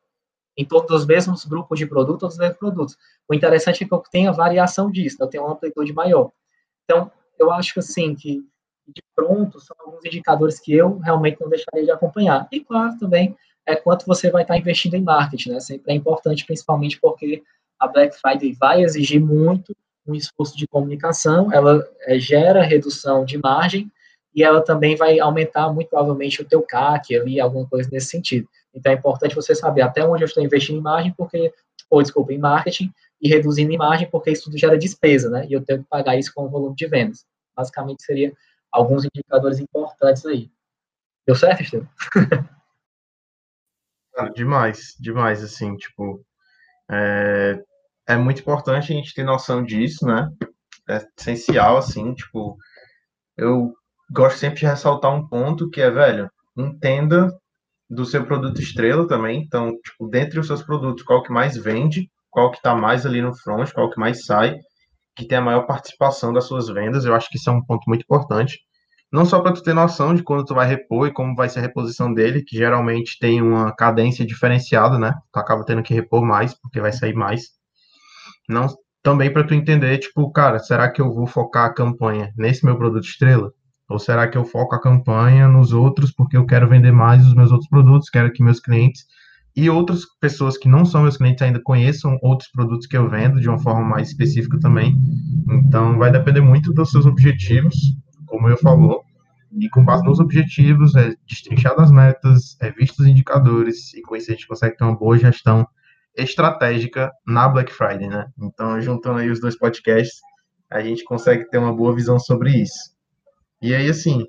[0.58, 2.98] em torno dos mesmos grupos de produtos ou dos mesmos produtos.
[3.28, 6.32] O interessante é que eu tenha variação disso, eu tenho uma amplitude maior.
[6.84, 8.44] Então, eu acho assim que
[8.88, 12.48] de pronto são alguns indicadores que eu realmente não deixaria de acompanhar.
[12.52, 15.60] E claro, também é quanto você vai estar investindo em marketing, né?
[15.60, 17.44] Sempre é importante, principalmente porque
[17.80, 23.38] a Black Friday vai exigir muito um esforço de comunicação, ela é, gera redução de
[23.38, 23.90] margem
[24.36, 28.48] e ela também vai aumentar muito provavelmente o teu CAC ali, alguma coisa nesse sentido.
[28.74, 31.54] Então é importante você saber até onde eu estou investindo em margem, porque,
[31.90, 35.46] ou desculpa, em marketing, e reduzindo em margem, porque isso tudo gera despesa, né?
[35.48, 37.26] E eu tenho que pagar isso com o volume de vendas.
[37.56, 38.34] Basicamente seria
[38.72, 40.50] alguns indicadores importantes aí.
[41.26, 41.88] Deu certo, Estevam?
[44.14, 46.24] Cara, demais, demais, assim, tipo,
[46.92, 47.60] é,
[48.08, 50.30] é muito importante a gente ter noção disso, né?
[50.90, 52.58] É essencial, assim, tipo,
[53.38, 53.74] eu
[54.12, 57.30] gosto sempre de ressaltar um ponto que é, velho, entenda
[57.90, 59.42] do seu produto estrela também.
[59.42, 63.22] Então, tipo, dentre os seus produtos, qual que mais vende, qual que está mais ali
[63.22, 64.58] no front, qual que mais sai,
[65.16, 67.06] que tem a maior participação das suas vendas.
[67.06, 68.60] Eu acho que isso é um ponto muito importante.
[69.14, 71.60] Não só para tu ter noção de quando tu vai repor e como vai ser
[71.60, 75.14] a reposição dele, que geralmente tem uma cadência diferenciada, né?
[75.32, 77.44] Tu acaba tendo que repor mais, porque vai sair mais.
[78.50, 78.68] Não,
[79.04, 82.76] também para tu entender, tipo, cara, será que eu vou focar a campanha nesse meu
[82.76, 83.54] produto estrela?
[83.88, 87.36] Ou será que eu foco a campanha nos outros porque eu quero vender mais os
[87.36, 89.06] meus outros produtos, quero que meus clientes
[89.56, 93.40] e outras pessoas que não são meus clientes ainda conheçam outros produtos que eu vendo
[93.40, 94.96] de uma forma mais específica também.
[95.48, 97.76] Então, vai depender muito dos seus objetivos,
[98.34, 99.04] como eu falou,
[99.60, 104.16] e com base nos objetivos, é destrinchar as metas, é visto os indicadores, e com
[104.16, 105.68] isso a gente consegue ter uma boa gestão
[106.18, 108.26] estratégica na Black Friday, né?
[108.42, 110.20] Então, juntando aí os dois podcasts,
[110.68, 112.96] a gente consegue ter uma boa visão sobre isso.
[113.62, 114.26] E aí, assim,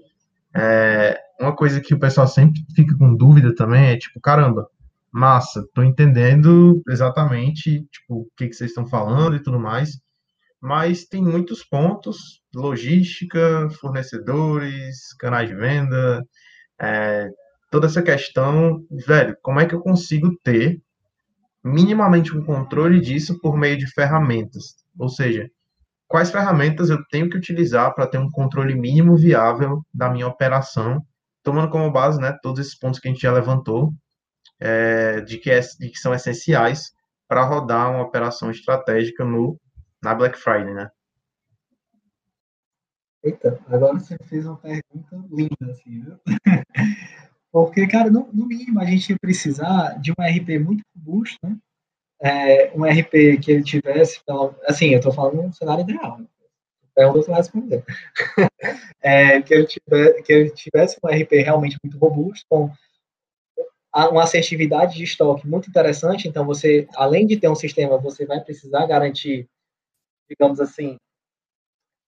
[0.55, 4.69] é, uma coisa que o pessoal sempre fica com dúvida também é, tipo, caramba,
[5.11, 9.99] massa, tô entendendo exatamente, tipo, o que, que vocês estão falando e tudo mais,
[10.65, 16.27] mas tem muitos pontos, logística, fornecedores, canais de venda,
[16.81, 17.29] é,
[17.71, 20.81] toda essa questão, velho, como é que eu consigo ter
[21.63, 24.77] minimamente um controle disso por meio de ferramentas?
[24.99, 25.51] Ou seja,
[26.09, 31.05] quais ferramentas eu tenho que utilizar para ter um controle mínimo viável da minha operação,
[31.43, 33.93] tomando como base, né, todos esses pontos que a gente já levantou,
[34.59, 36.91] é, de, que é, de que são essenciais
[37.29, 39.61] para rodar uma operação estratégica no,
[40.05, 40.91] na Black Friday, né?
[43.25, 46.19] Eita, agora você fez uma pergunta linda, assim, viu?
[47.51, 51.57] Porque, cara, no, no, mínimo a gente ia precisar de um RP muito robusto, né?
[52.21, 54.21] É, um RP que ele tivesse,
[54.67, 56.27] assim, eu estou falando um cenário ideal, né?
[57.13, 57.85] dos vai responder.
[59.03, 62.71] é, que, ele tivesse, que ele tivesse um RP realmente muito robusto, com
[64.11, 66.29] uma assertividade de estoque muito interessante.
[66.29, 69.49] Então, você, além de ter um sistema, você vai precisar garantir,
[70.29, 70.97] digamos assim,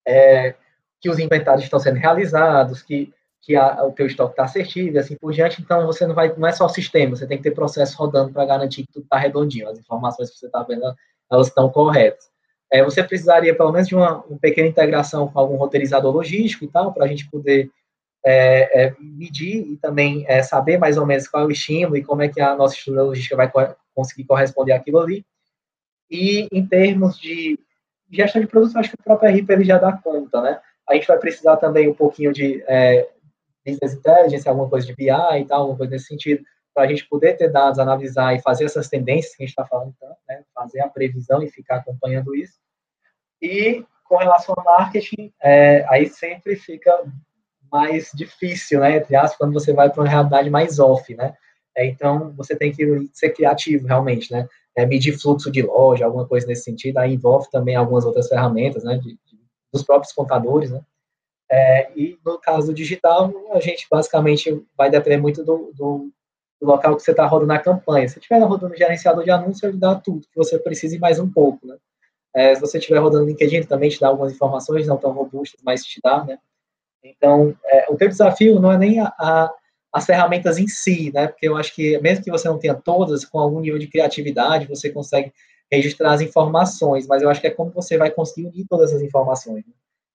[0.07, 0.55] é,
[1.01, 4.99] que os inventários estão sendo realizados, que, que a, o teu estoque está assertivo e
[4.99, 5.61] assim por diante.
[5.61, 8.33] Então, você não vai, não é só o sistema, você tem que ter processo rodando
[8.33, 10.83] para garantir que tudo está redondinho, as informações que você está vendo,
[11.31, 12.29] elas estão corretas.
[12.73, 16.69] É, você precisaria, pelo menos, de uma, uma pequena integração com algum roteirizador logístico e
[16.69, 17.71] tal, para a gente poder
[18.25, 22.03] é, é, medir e também é, saber mais ou menos qual é o estímulo e
[22.03, 23.61] como é que a nossa estrutura logística vai co
[23.95, 25.25] conseguir corresponder àquilo ali.
[26.11, 27.59] E em termos de
[28.11, 30.61] gestão de produtos, acho que o próprio ele já dá conta, né?
[30.89, 33.09] A gente vai precisar também um pouquinho de é,
[33.65, 37.09] business intelligence, alguma coisa de BI e tal, alguma coisa nesse sentido, para a gente
[37.09, 40.45] poder ter dados, analisar e fazer essas tendências que a gente está falando, então, né?
[40.55, 42.59] fazer a previsão e ficar acompanhando isso.
[43.43, 46.93] E com relação ao marketing, é, aí sempre fica
[47.71, 51.35] mais difícil, né, entre aspas, quando você vai para uma realidade mais off, né?
[51.77, 54.49] É, então, você tem que ser criativo, realmente, né?
[54.77, 58.85] É, medir fluxo de loja, alguma coisa nesse sentido, aí envolve também algumas outras ferramentas,
[58.85, 59.41] né, de, de,
[59.73, 60.83] dos próprios contadores, né?
[61.51, 66.11] É, e no caso digital, a gente basicamente vai depender muito do, do,
[66.61, 68.09] do local que você está rodando a campanha.
[68.09, 71.19] Se estiver rodando o gerenciador de anúncios, ele dá tudo que você precisa e mais
[71.21, 71.77] um pouco, né?
[72.35, 75.83] É, se você estiver rodando LinkedIn, também te dá algumas informações, não tão robustas, mas
[75.85, 76.39] te dá, né?
[77.03, 79.51] Então, é, o teu desafio não é nem a, a,
[79.97, 81.27] as ferramentas em si, né?
[81.27, 84.69] Porque eu acho que, mesmo que você não tenha todas, com algum nível de criatividade,
[84.69, 85.33] você consegue
[85.73, 89.01] registrar as informações, mas eu acho que é como você vai conseguir unir todas as
[89.01, 89.73] informações, né?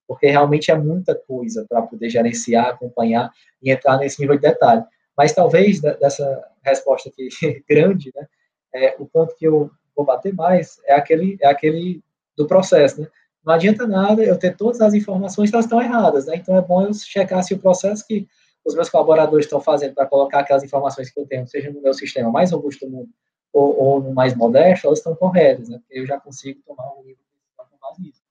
[0.07, 4.83] porque realmente é muita coisa para poder gerenciar, acompanhar e entrar nesse nível de detalhe.
[5.17, 7.29] Mas talvez dessa resposta aqui
[7.67, 8.27] grande, né,
[8.75, 12.03] é, o ponto que eu vou bater mais é aquele, é aquele
[12.37, 13.07] do processo, né?
[13.43, 16.35] Não adianta nada eu ter todas as informações elas estão erradas, né?
[16.35, 18.27] Então é bom eu checar se o processo que
[18.65, 21.93] os meus colaboradores estão fazendo para colocar aquelas informações que eu tenho, seja no meu
[21.93, 23.09] sistema mais robusto do mundo
[23.53, 25.81] ou, ou no mais modesto, elas estão corretas, né?
[25.89, 27.21] Eu já consigo tomar um livro
[27.57, 28.21] com base nisso.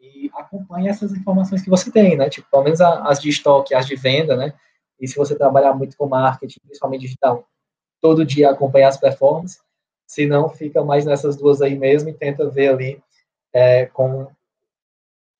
[0.00, 2.28] E acompanhe essas informações que você tem, né?
[2.28, 4.52] Tipo, pelo menos as de estoque, as de venda, né?
[5.00, 7.46] E se você trabalhar muito com marketing, principalmente digital,
[8.00, 9.62] todo dia acompanhar as performances,
[10.06, 13.02] se não, fica mais nessas duas aí mesmo e tenta ver ali
[13.52, 14.28] é, com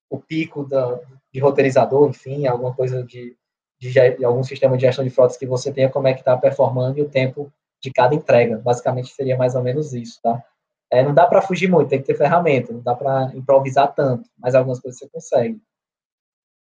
[0.09, 0.99] o pico da,
[1.31, 3.37] de roteirizador, enfim, alguma coisa de,
[3.79, 6.97] de, algum sistema de gestão de frotas que você tenha, como é que está performando
[6.97, 8.57] e o tempo de cada entrega.
[8.57, 10.43] Basicamente seria mais ou menos isso, tá?
[10.91, 14.29] É, não dá para fugir muito, tem que ter ferramenta, não dá para improvisar tanto,
[14.37, 15.59] mas algumas coisas você consegue.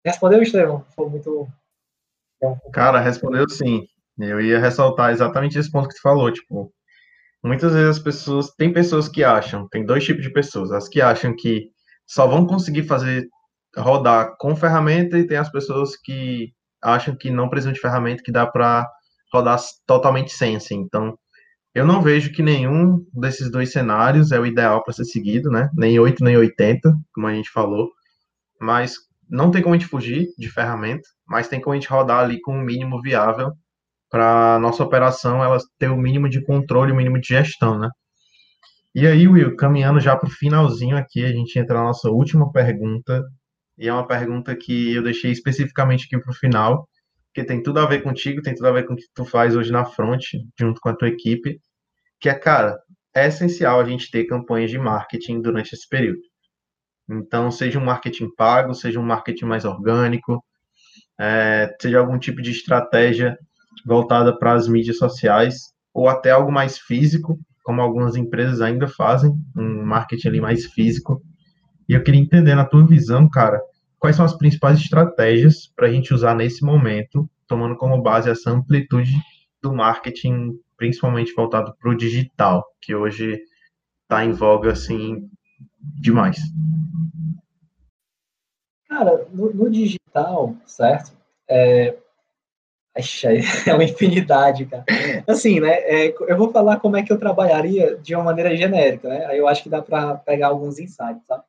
[0.05, 0.85] Respondeu, Estevão?
[0.95, 1.47] Foi muito.
[2.71, 3.87] Cara, respondeu sim.
[4.17, 6.71] Eu ia ressaltar exatamente esse ponto que tu falou, tipo,
[7.43, 11.01] muitas vezes as pessoas, tem pessoas que acham, tem dois tipos de pessoas, as que
[11.01, 11.69] acham que
[12.05, 13.27] só vão conseguir fazer
[13.75, 16.53] rodar com ferramenta e tem as pessoas que
[16.85, 18.87] acham que não precisam de ferramenta, que dá para
[19.33, 20.75] rodar totalmente sem, assim.
[20.75, 21.17] Então,
[21.73, 25.69] eu não vejo que nenhum desses dois cenários é o ideal para ser seguido, né?
[25.73, 27.89] Nem 8, nem 80, como a gente falou.
[28.61, 28.95] Mas
[29.29, 32.39] não tem como a gente fugir de ferramenta, mas tem como a gente rodar ali
[32.39, 33.51] com o mínimo viável
[34.09, 37.89] para nossa operação ela ter o mínimo de controle, o mínimo de gestão, né?
[38.93, 42.49] E aí, Will, caminhando já para o finalzinho aqui, a gente entra na nossa última
[42.53, 43.21] pergunta,
[43.77, 46.87] e é uma pergunta que eu deixei especificamente aqui para o final,
[47.33, 49.55] que tem tudo a ver contigo, tem tudo a ver com o que tu faz
[49.55, 50.23] hoje na front,
[50.57, 51.59] junto com a tua equipe,
[52.19, 52.77] que é, cara,
[53.13, 56.21] é essencial a gente ter campanhas de marketing durante esse período.
[57.09, 60.43] Então, seja um marketing pago, seja um marketing mais orgânico,
[61.19, 63.37] é, seja algum tipo de estratégia
[63.85, 69.31] voltada para as mídias sociais, ou até algo mais físico, como algumas empresas ainda fazem,
[69.55, 71.21] um marketing ali mais físico.
[71.87, 73.61] E eu queria entender, na tua visão, cara,
[73.99, 78.49] quais são as principais estratégias para a gente usar nesse momento, tomando como base essa
[78.51, 79.13] amplitude
[79.61, 83.39] do marketing, principalmente voltado para o digital, que hoje
[84.03, 85.29] está em voga, assim,
[85.79, 86.37] demais.
[88.87, 91.11] Cara, no, no digital, certo?
[91.49, 91.95] É,
[93.67, 94.85] é uma infinidade, cara.
[95.27, 95.73] Assim, né?
[95.81, 99.25] É, eu vou falar como é que eu trabalharia de uma maneira genérica, né?
[99.25, 101.43] Aí eu acho que dá para pegar alguns insights, tá?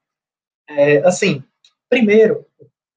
[0.68, 1.42] É, assim,
[1.88, 2.44] primeiro,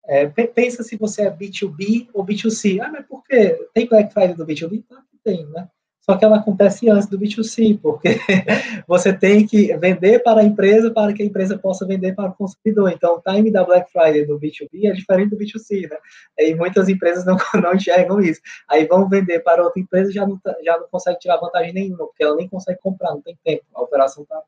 [0.06, 2.80] é, pensa se você é B2B ou B2C.
[2.82, 3.68] Ah, mas por quê?
[3.74, 4.84] Tem Black Friday do B2B?
[4.88, 5.68] Tá, tem, né?
[6.02, 8.18] Só que ela acontece antes do B2C, porque
[8.88, 12.34] você tem que vender para a empresa para que a empresa possa vender para o
[12.34, 12.92] consumidor.
[12.92, 15.98] Então, o time da Black Friday do B2B é diferente do B2C, né?
[16.40, 18.42] E muitas empresas não, não enxergam isso.
[18.68, 22.08] Aí vão vender para outra empresa já não, tá, já não consegue tirar vantagem nenhuma,
[22.08, 23.66] porque ela nem consegue comprar, não tem tempo.
[23.76, 24.42] A operação está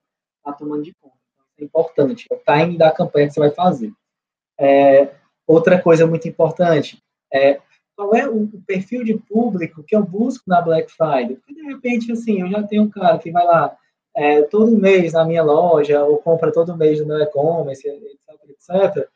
[0.43, 1.20] tá tomando de conta.
[1.61, 3.91] É importante, é o time da campanha que você vai fazer.
[4.59, 5.09] É,
[5.47, 7.01] outra coisa muito importante
[7.33, 7.59] é
[7.95, 11.35] qual é o, perfil de público que eu busco na Black Friday.
[11.35, 13.75] Porque, de repente, assim, eu já tenho um cara que vai lá
[14.15, 19.09] é, todo mês na minha loja, ou compra todo mês no meu e-commerce, etc, etc.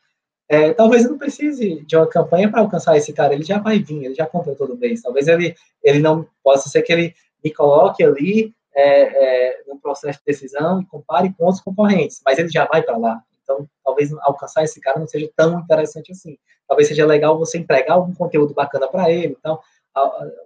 [0.48, 3.80] É, talvez eu não precise de uma campanha para alcançar esse cara, ele já vai
[3.80, 5.02] vir, ele já compra todo mês.
[5.02, 9.00] Talvez ele, ele não possa ser que ele me coloque ali é,
[9.48, 12.96] é, no processo de decisão e compare com outros concorrentes, mas ele já vai para
[12.96, 13.22] lá.
[13.42, 16.36] Então, talvez alcançar esse cara não seja tão interessante assim.
[16.68, 19.36] Talvez seja legal você entregar algum conteúdo bacana para ele.
[19.38, 19.58] Então,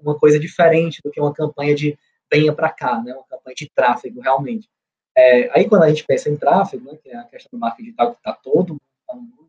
[0.00, 1.98] uma coisa diferente do que uma campanha de
[2.32, 3.12] venha para cá, né?
[3.12, 4.68] Uma campanha de tráfego, realmente.
[5.16, 7.84] É, aí, quando a gente pensa em tráfego, né, que é a questão do marketing
[7.84, 8.76] digital que está todo
[9.12, 9.40] mundo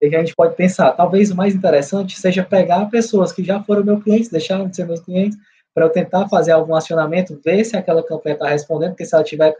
[0.00, 3.62] é que a gente pode pensar, talvez o mais interessante seja pegar pessoas que já
[3.62, 5.38] foram meus clientes, deixaram de ser meus clientes,
[5.76, 9.22] para eu tentar fazer algum acionamento, ver se aquela campanha está respondendo, porque se ela
[9.22, 9.54] estiver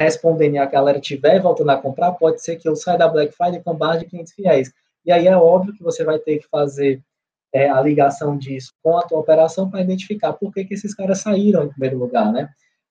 [0.00, 3.36] respondendo e a galera estiver voltando a comprar, pode ser que eu saia da Black
[3.36, 4.72] Friday com base de clientes fiéis.
[5.04, 7.02] E aí é óbvio que você vai ter que fazer
[7.52, 11.18] é, a ligação disso com a tua operação para identificar por que, que esses caras
[11.20, 12.48] saíram em primeiro lugar, né?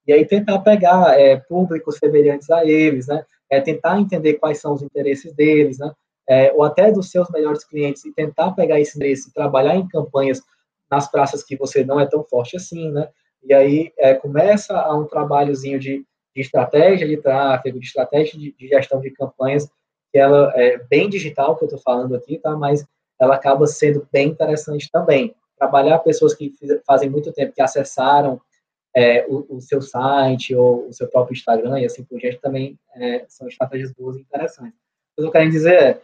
[0.08, 3.26] E aí tentar pegar é, públicos semelhantes a eles, né?
[3.50, 5.92] É, tentar entender quais são os interesses deles, né?
[6.30, 9.88] É, ou até dos seus melhores clientes e tentar pegar esse interesse e trabalhar em
[9.88, 10.44] campanhas
[10.92, 13.10] nas praças que você não é tão forte assim, né?
[13.44, 18.54] E aí é, começa a um trabalhozinho de de estratégia de tráfego, de estratégia de,
[18.54, 19.70] de, gestão de campanhas,
[20.12, 22.56] que ela é bem digital, que eu estou falando aqui, tá?
[22.56, 22.86] Mas
[23.20, 25.36] ela acaba sendo bem interessante também.
[25.58, 26.54] Trabalhar pessoas que
[26.86, 28.42] fazem muito tempo que acessaram
[28.96, 32.78] é, o, o, seu site ou o seu próprio Instagram e assim por diante também
[32.96, 34.78] é, são estratégias boas e interessantes.
[35.18, 36.02] O que eu quero dizer é,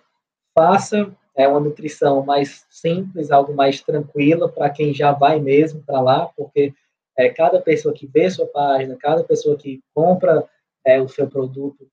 [0.57, 6.01] faça é, uma nutrição mais simples, algo mais tranquila para quem já vai mesmo para
[6.01, 6.73] lá, porque
[7.15, 10.43] é, cada pessoa que vê sua página, cada pessoa que compra
[10.83, 11.87] é, o seu produto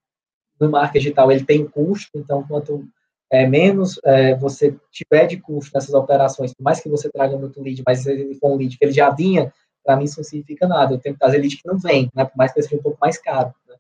[0.58, 2.88] no marketing digital, ele tem custo, então quanto
[3.30, 7.60] é, menos é, você tiver de custo nessas operações, por mais que você traga muito
[7.60, 9.52] lead, mas se ele for um lead que ele já vinha,
[9.84, 12.24] para mim isso não significa nada, eu tenho que trazer lead que não vem, né,
[12.24, 13.52] por mais que seja um pouco mais caro.
[13.68, 13.76] Né?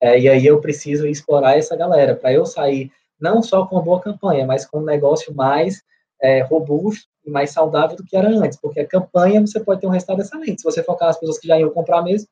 [0.00, 2.90] É, e aí eu preciso explorar essa galera, para eu sair
[3.20, 5.82] não só com uma boa campanha, mas com um negócio mais
[6.20, 9.86] é, robusto e mais saudável do que era antes, porque a campanha você pode ter
[9.86, 10.60] um resultado excelente.
[10.60, 12.28] Se você focar nas pessoas que já iam comprar mesmo,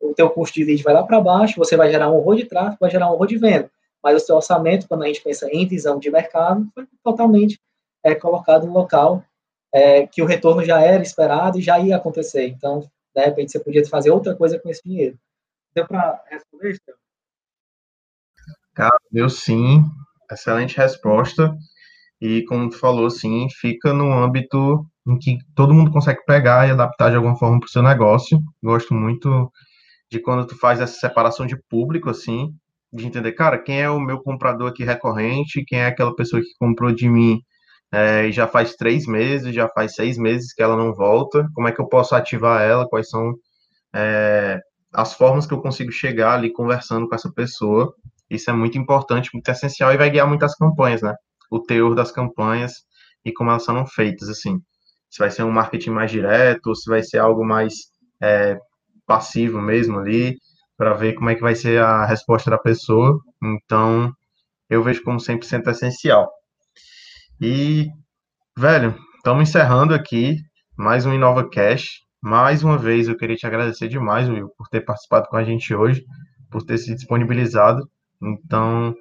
[0.00, 2.44] o teu custo de lead vai lá para baixo, você vai gerar um horror de
[2.44, 3.70] tráfego, vai gerar um horror de venda.
[4.02, 7.60] Mas o seu orçamento, quando a gente pensa em visão de mercado, foi totalmente
[8.02, 9.24] é, colocado no local
[9.72, 12.48] é, que o retorno já era esperado e já ia acontecer.
[12.48, 12.80] Então,
[13.14, 15.16] de repente, você podia fazer outra coisa com esse dinheiro.
[15.74, 16.76] Deu para responder?
[18.74, 19.84] Cara, deu sim.
[20.32, 21.54] Excelente resposta.
[22.20, 26.70] E como tu falou, assim, fica no âmbito em que todo mundo consegue pegar e
[26.70, 28.40] adaptar de alguma forma para o seu negócio.
[28.62, 29.50] Gosto muito
[30.10, 32.54] de quando tu faz essa separação de público, assim,
[32.92, 36.48] de entender, cara, quem é o meu comprador aqui recorrente, quem é aquela pessoa que
[36.58, 37.40] comprou de mim
[37.90, 41.72] é, já faz três meses, já faz seis meses que ela não volta, como é
[41.72, 43.34] que eu posso ativar ela, quais são
[43.94, 44.60] é,
[44.92, 47.94] as formas que eu consigo chegar ali conversando com essa pessoa.
[48.32, 51.14] Isso é muito importante, muito essencial e vai guiar muitas campanhas, né?
[51.50, 52.72] O teor das campanhas
[53.24, 54.58] e como elas são feitas, assim.
[55.10, 57.74] Se vai ser um marketing mais direto, ou se vai ser algo mais
[58.22, 58.58] é,
[59.06, 60.36] passivo mesmo ali,
[60.78, 63.18] para ver como é que vai ser a resposta da pessoa.
[63.42, 64.10] Então,
[64.70, 66.30] eu vejo como 100% essencial.
[67.38, 67.88] E,
[68.56, 70.36] velho, estamos encerrando aqui
[70.76, 72.00] mais um Inova Cash.
[72.22, 75.74] Mais uma vez, eu queria te agradecer demais, Will, por ter participado com a gente
[75.74, 76.02] hoje,
[76.50, 77.82] por ter se disponibilizado.
[78.22, 78.94] Então,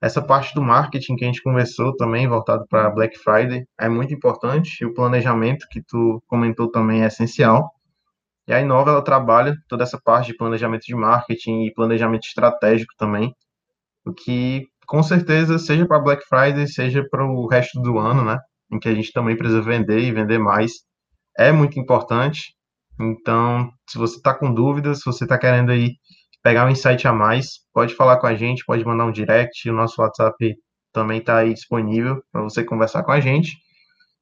[0.00, 4.12] essa parte do marketing que a gente conversou também, voltado para Black Friday, é muito
[4.14, 4.82] importante.
[4.82, 7.70] E o planejamento que tu comentou também é essencial.
[8.46, 12.92] E a Inova, ela trabalha toda essa parte de planejamento de marketing e planejamento estratégico
[12.98, 13.34] também,
[14.04, 18.38] o que com certeza, seja para Black Friday, seja para o resto do ano, né?
[18.70, 20.72] Em que a gente também precisa vender e vender mais,
[21.38, 22.54] é muito importante.
[23.00, 25.96] Então, se você está com dúvidas, se você está querendo aí
[26.44, 29.72] pegar um insight a mais, pode falar com a gente, pode mandar um direct, o
[29.72, 30.54] nosso WhatsApp
[30.92, 33.56] também está aí disponível para você conversar com a gente.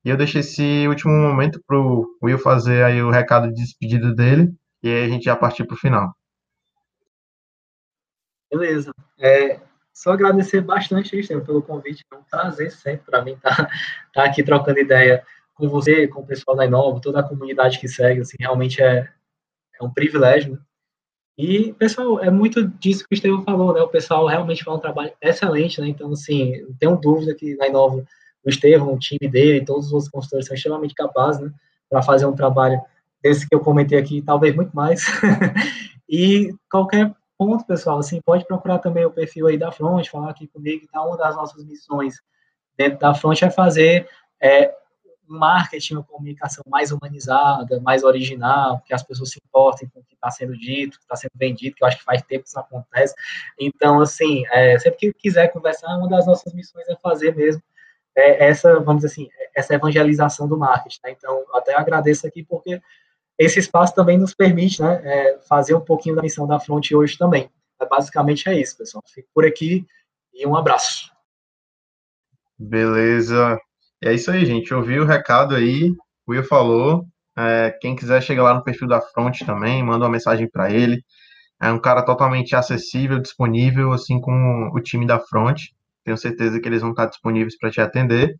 [0.04, 4.14] E eu deixei esse último momento para o Will fazer aí o recado de despedida
[4.14, 4.54] dele,
[4.84, 6.14] e aí a gente já partir para o final.
[8.48, 8.92] Beleza.
[9.18, 9.60] É,
[9.92, 12.04] só agradecer bastante, Estevam, pelo convite.
[12.12, 13.70] É um prazer sempre para mim estar tá,
[14.14, 17.88] tá aqui trocando ideia com você, com o pessoal da Inova, toda a comunidade que
[17.88, 18.20] segue.
[18.20, 19.08] Assim, realmente é,
[19.80, 20.52] é um privilégio.
[20.52, 20.58] Né?
[21.36, 23.80] E, pessoal, é muito disso que o Estevam falou, né?
[23.80, 25.88] O pessoal realmente faz um trabalho excelente, né?
[25.88, 28.04] Então, assim, não tenho dúvida que na Inova
[28.44, 31.50] o Estevam, o time dele, todos os outros consultores são extremamente capazes, né?
[31.88, 32.80] Para fazer um trabalho
[33.22, 35.04] desse que eu comentei aqui, talvez muito mais.
[36.08, 40.46] e qualquer ponto, pessoal, assim, pode procurar também o perfil aí da Front, falar aqui
[40.48, 41.02] comigo, tá?
[41.02, 42.16] Uma das nossas missões
[42.76, 44.06] dentro da Front é fazer
[44.40, 44.72] é,
[45.26, 50.14] marketing, uma comunicação mais humanizada, mais original, que as pessoas se importem com o que
[50.14, 52.58] está sendo dito, que está sendo vendido, que eu acho que faz tempo que isso
[52.58, 53.14] acontece.
[53.58, 57.62] Então, assim, é, sempre que quiser conversar, uma das nossas missões é fazer mesmo
[58.14, 61.00] é, essa, vamos dizer assim, essa evangelização do marketing.
[61.04, 61.10] Né?
[61.12, 62.80] Então, até agradeço aqui porque
[63.38, 67.16] esse espaço também nos permite né, é, fazer um pouquinho da missão da Fronte hoje
[67.16, 67.50] também.
[67.80, 69.02] É, basicamente é isso, pessoal.
[69.06, 69.86] Fico por aqui
[70.32, 71.10] e um abraço.
[72.58, 73.58] Beleza.
[74.04, 74.74] É isso aí, gente.
[74.74, 75.90] Ouvi o recado aí,
[76.26, 77.06] o Will falou.
[77.36, 81.02] É, quem quiser chega lá no perfil da Fronte também, manda uma mensagem para ele.
[81.60, 85.72] É um cara totalmente acessível, disponível, assim como o time da Fronte.
[86.04, 88.36] Tenho certeza que eles vão estar disponíveis para te atender.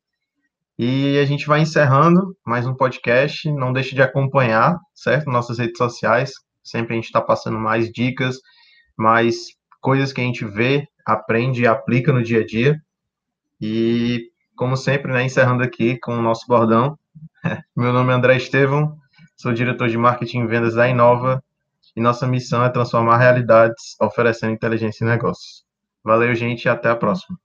[0.76, 3.48] E a gente vai encerrando mais um podcast.
[3.52, 5.30] Não deixe de acompanhar, certo?
[5.30, 6.32] Nossas redes sociais.
[6.64, 8.38] Sempre a gente está passando mais dicas,
[8.96, 9.36] mais
[9.80, 12.76] coisas que a gente vê, aprende e aplica no dia a dia.
[13.60, 16.98] E, como sempre, né, encerrando aqui com o nosso bordão.
[17.76, 18.96] Meu nome é André Estevam,
[19.36, 21.42] sou diretor de marketing e vendas da Inova.
[21.94, 25.64] E nossa missão é transformar realidades oferecendo inteligência em negócios.
[26.02, 27.38] Valeu, gente, e até a próxima.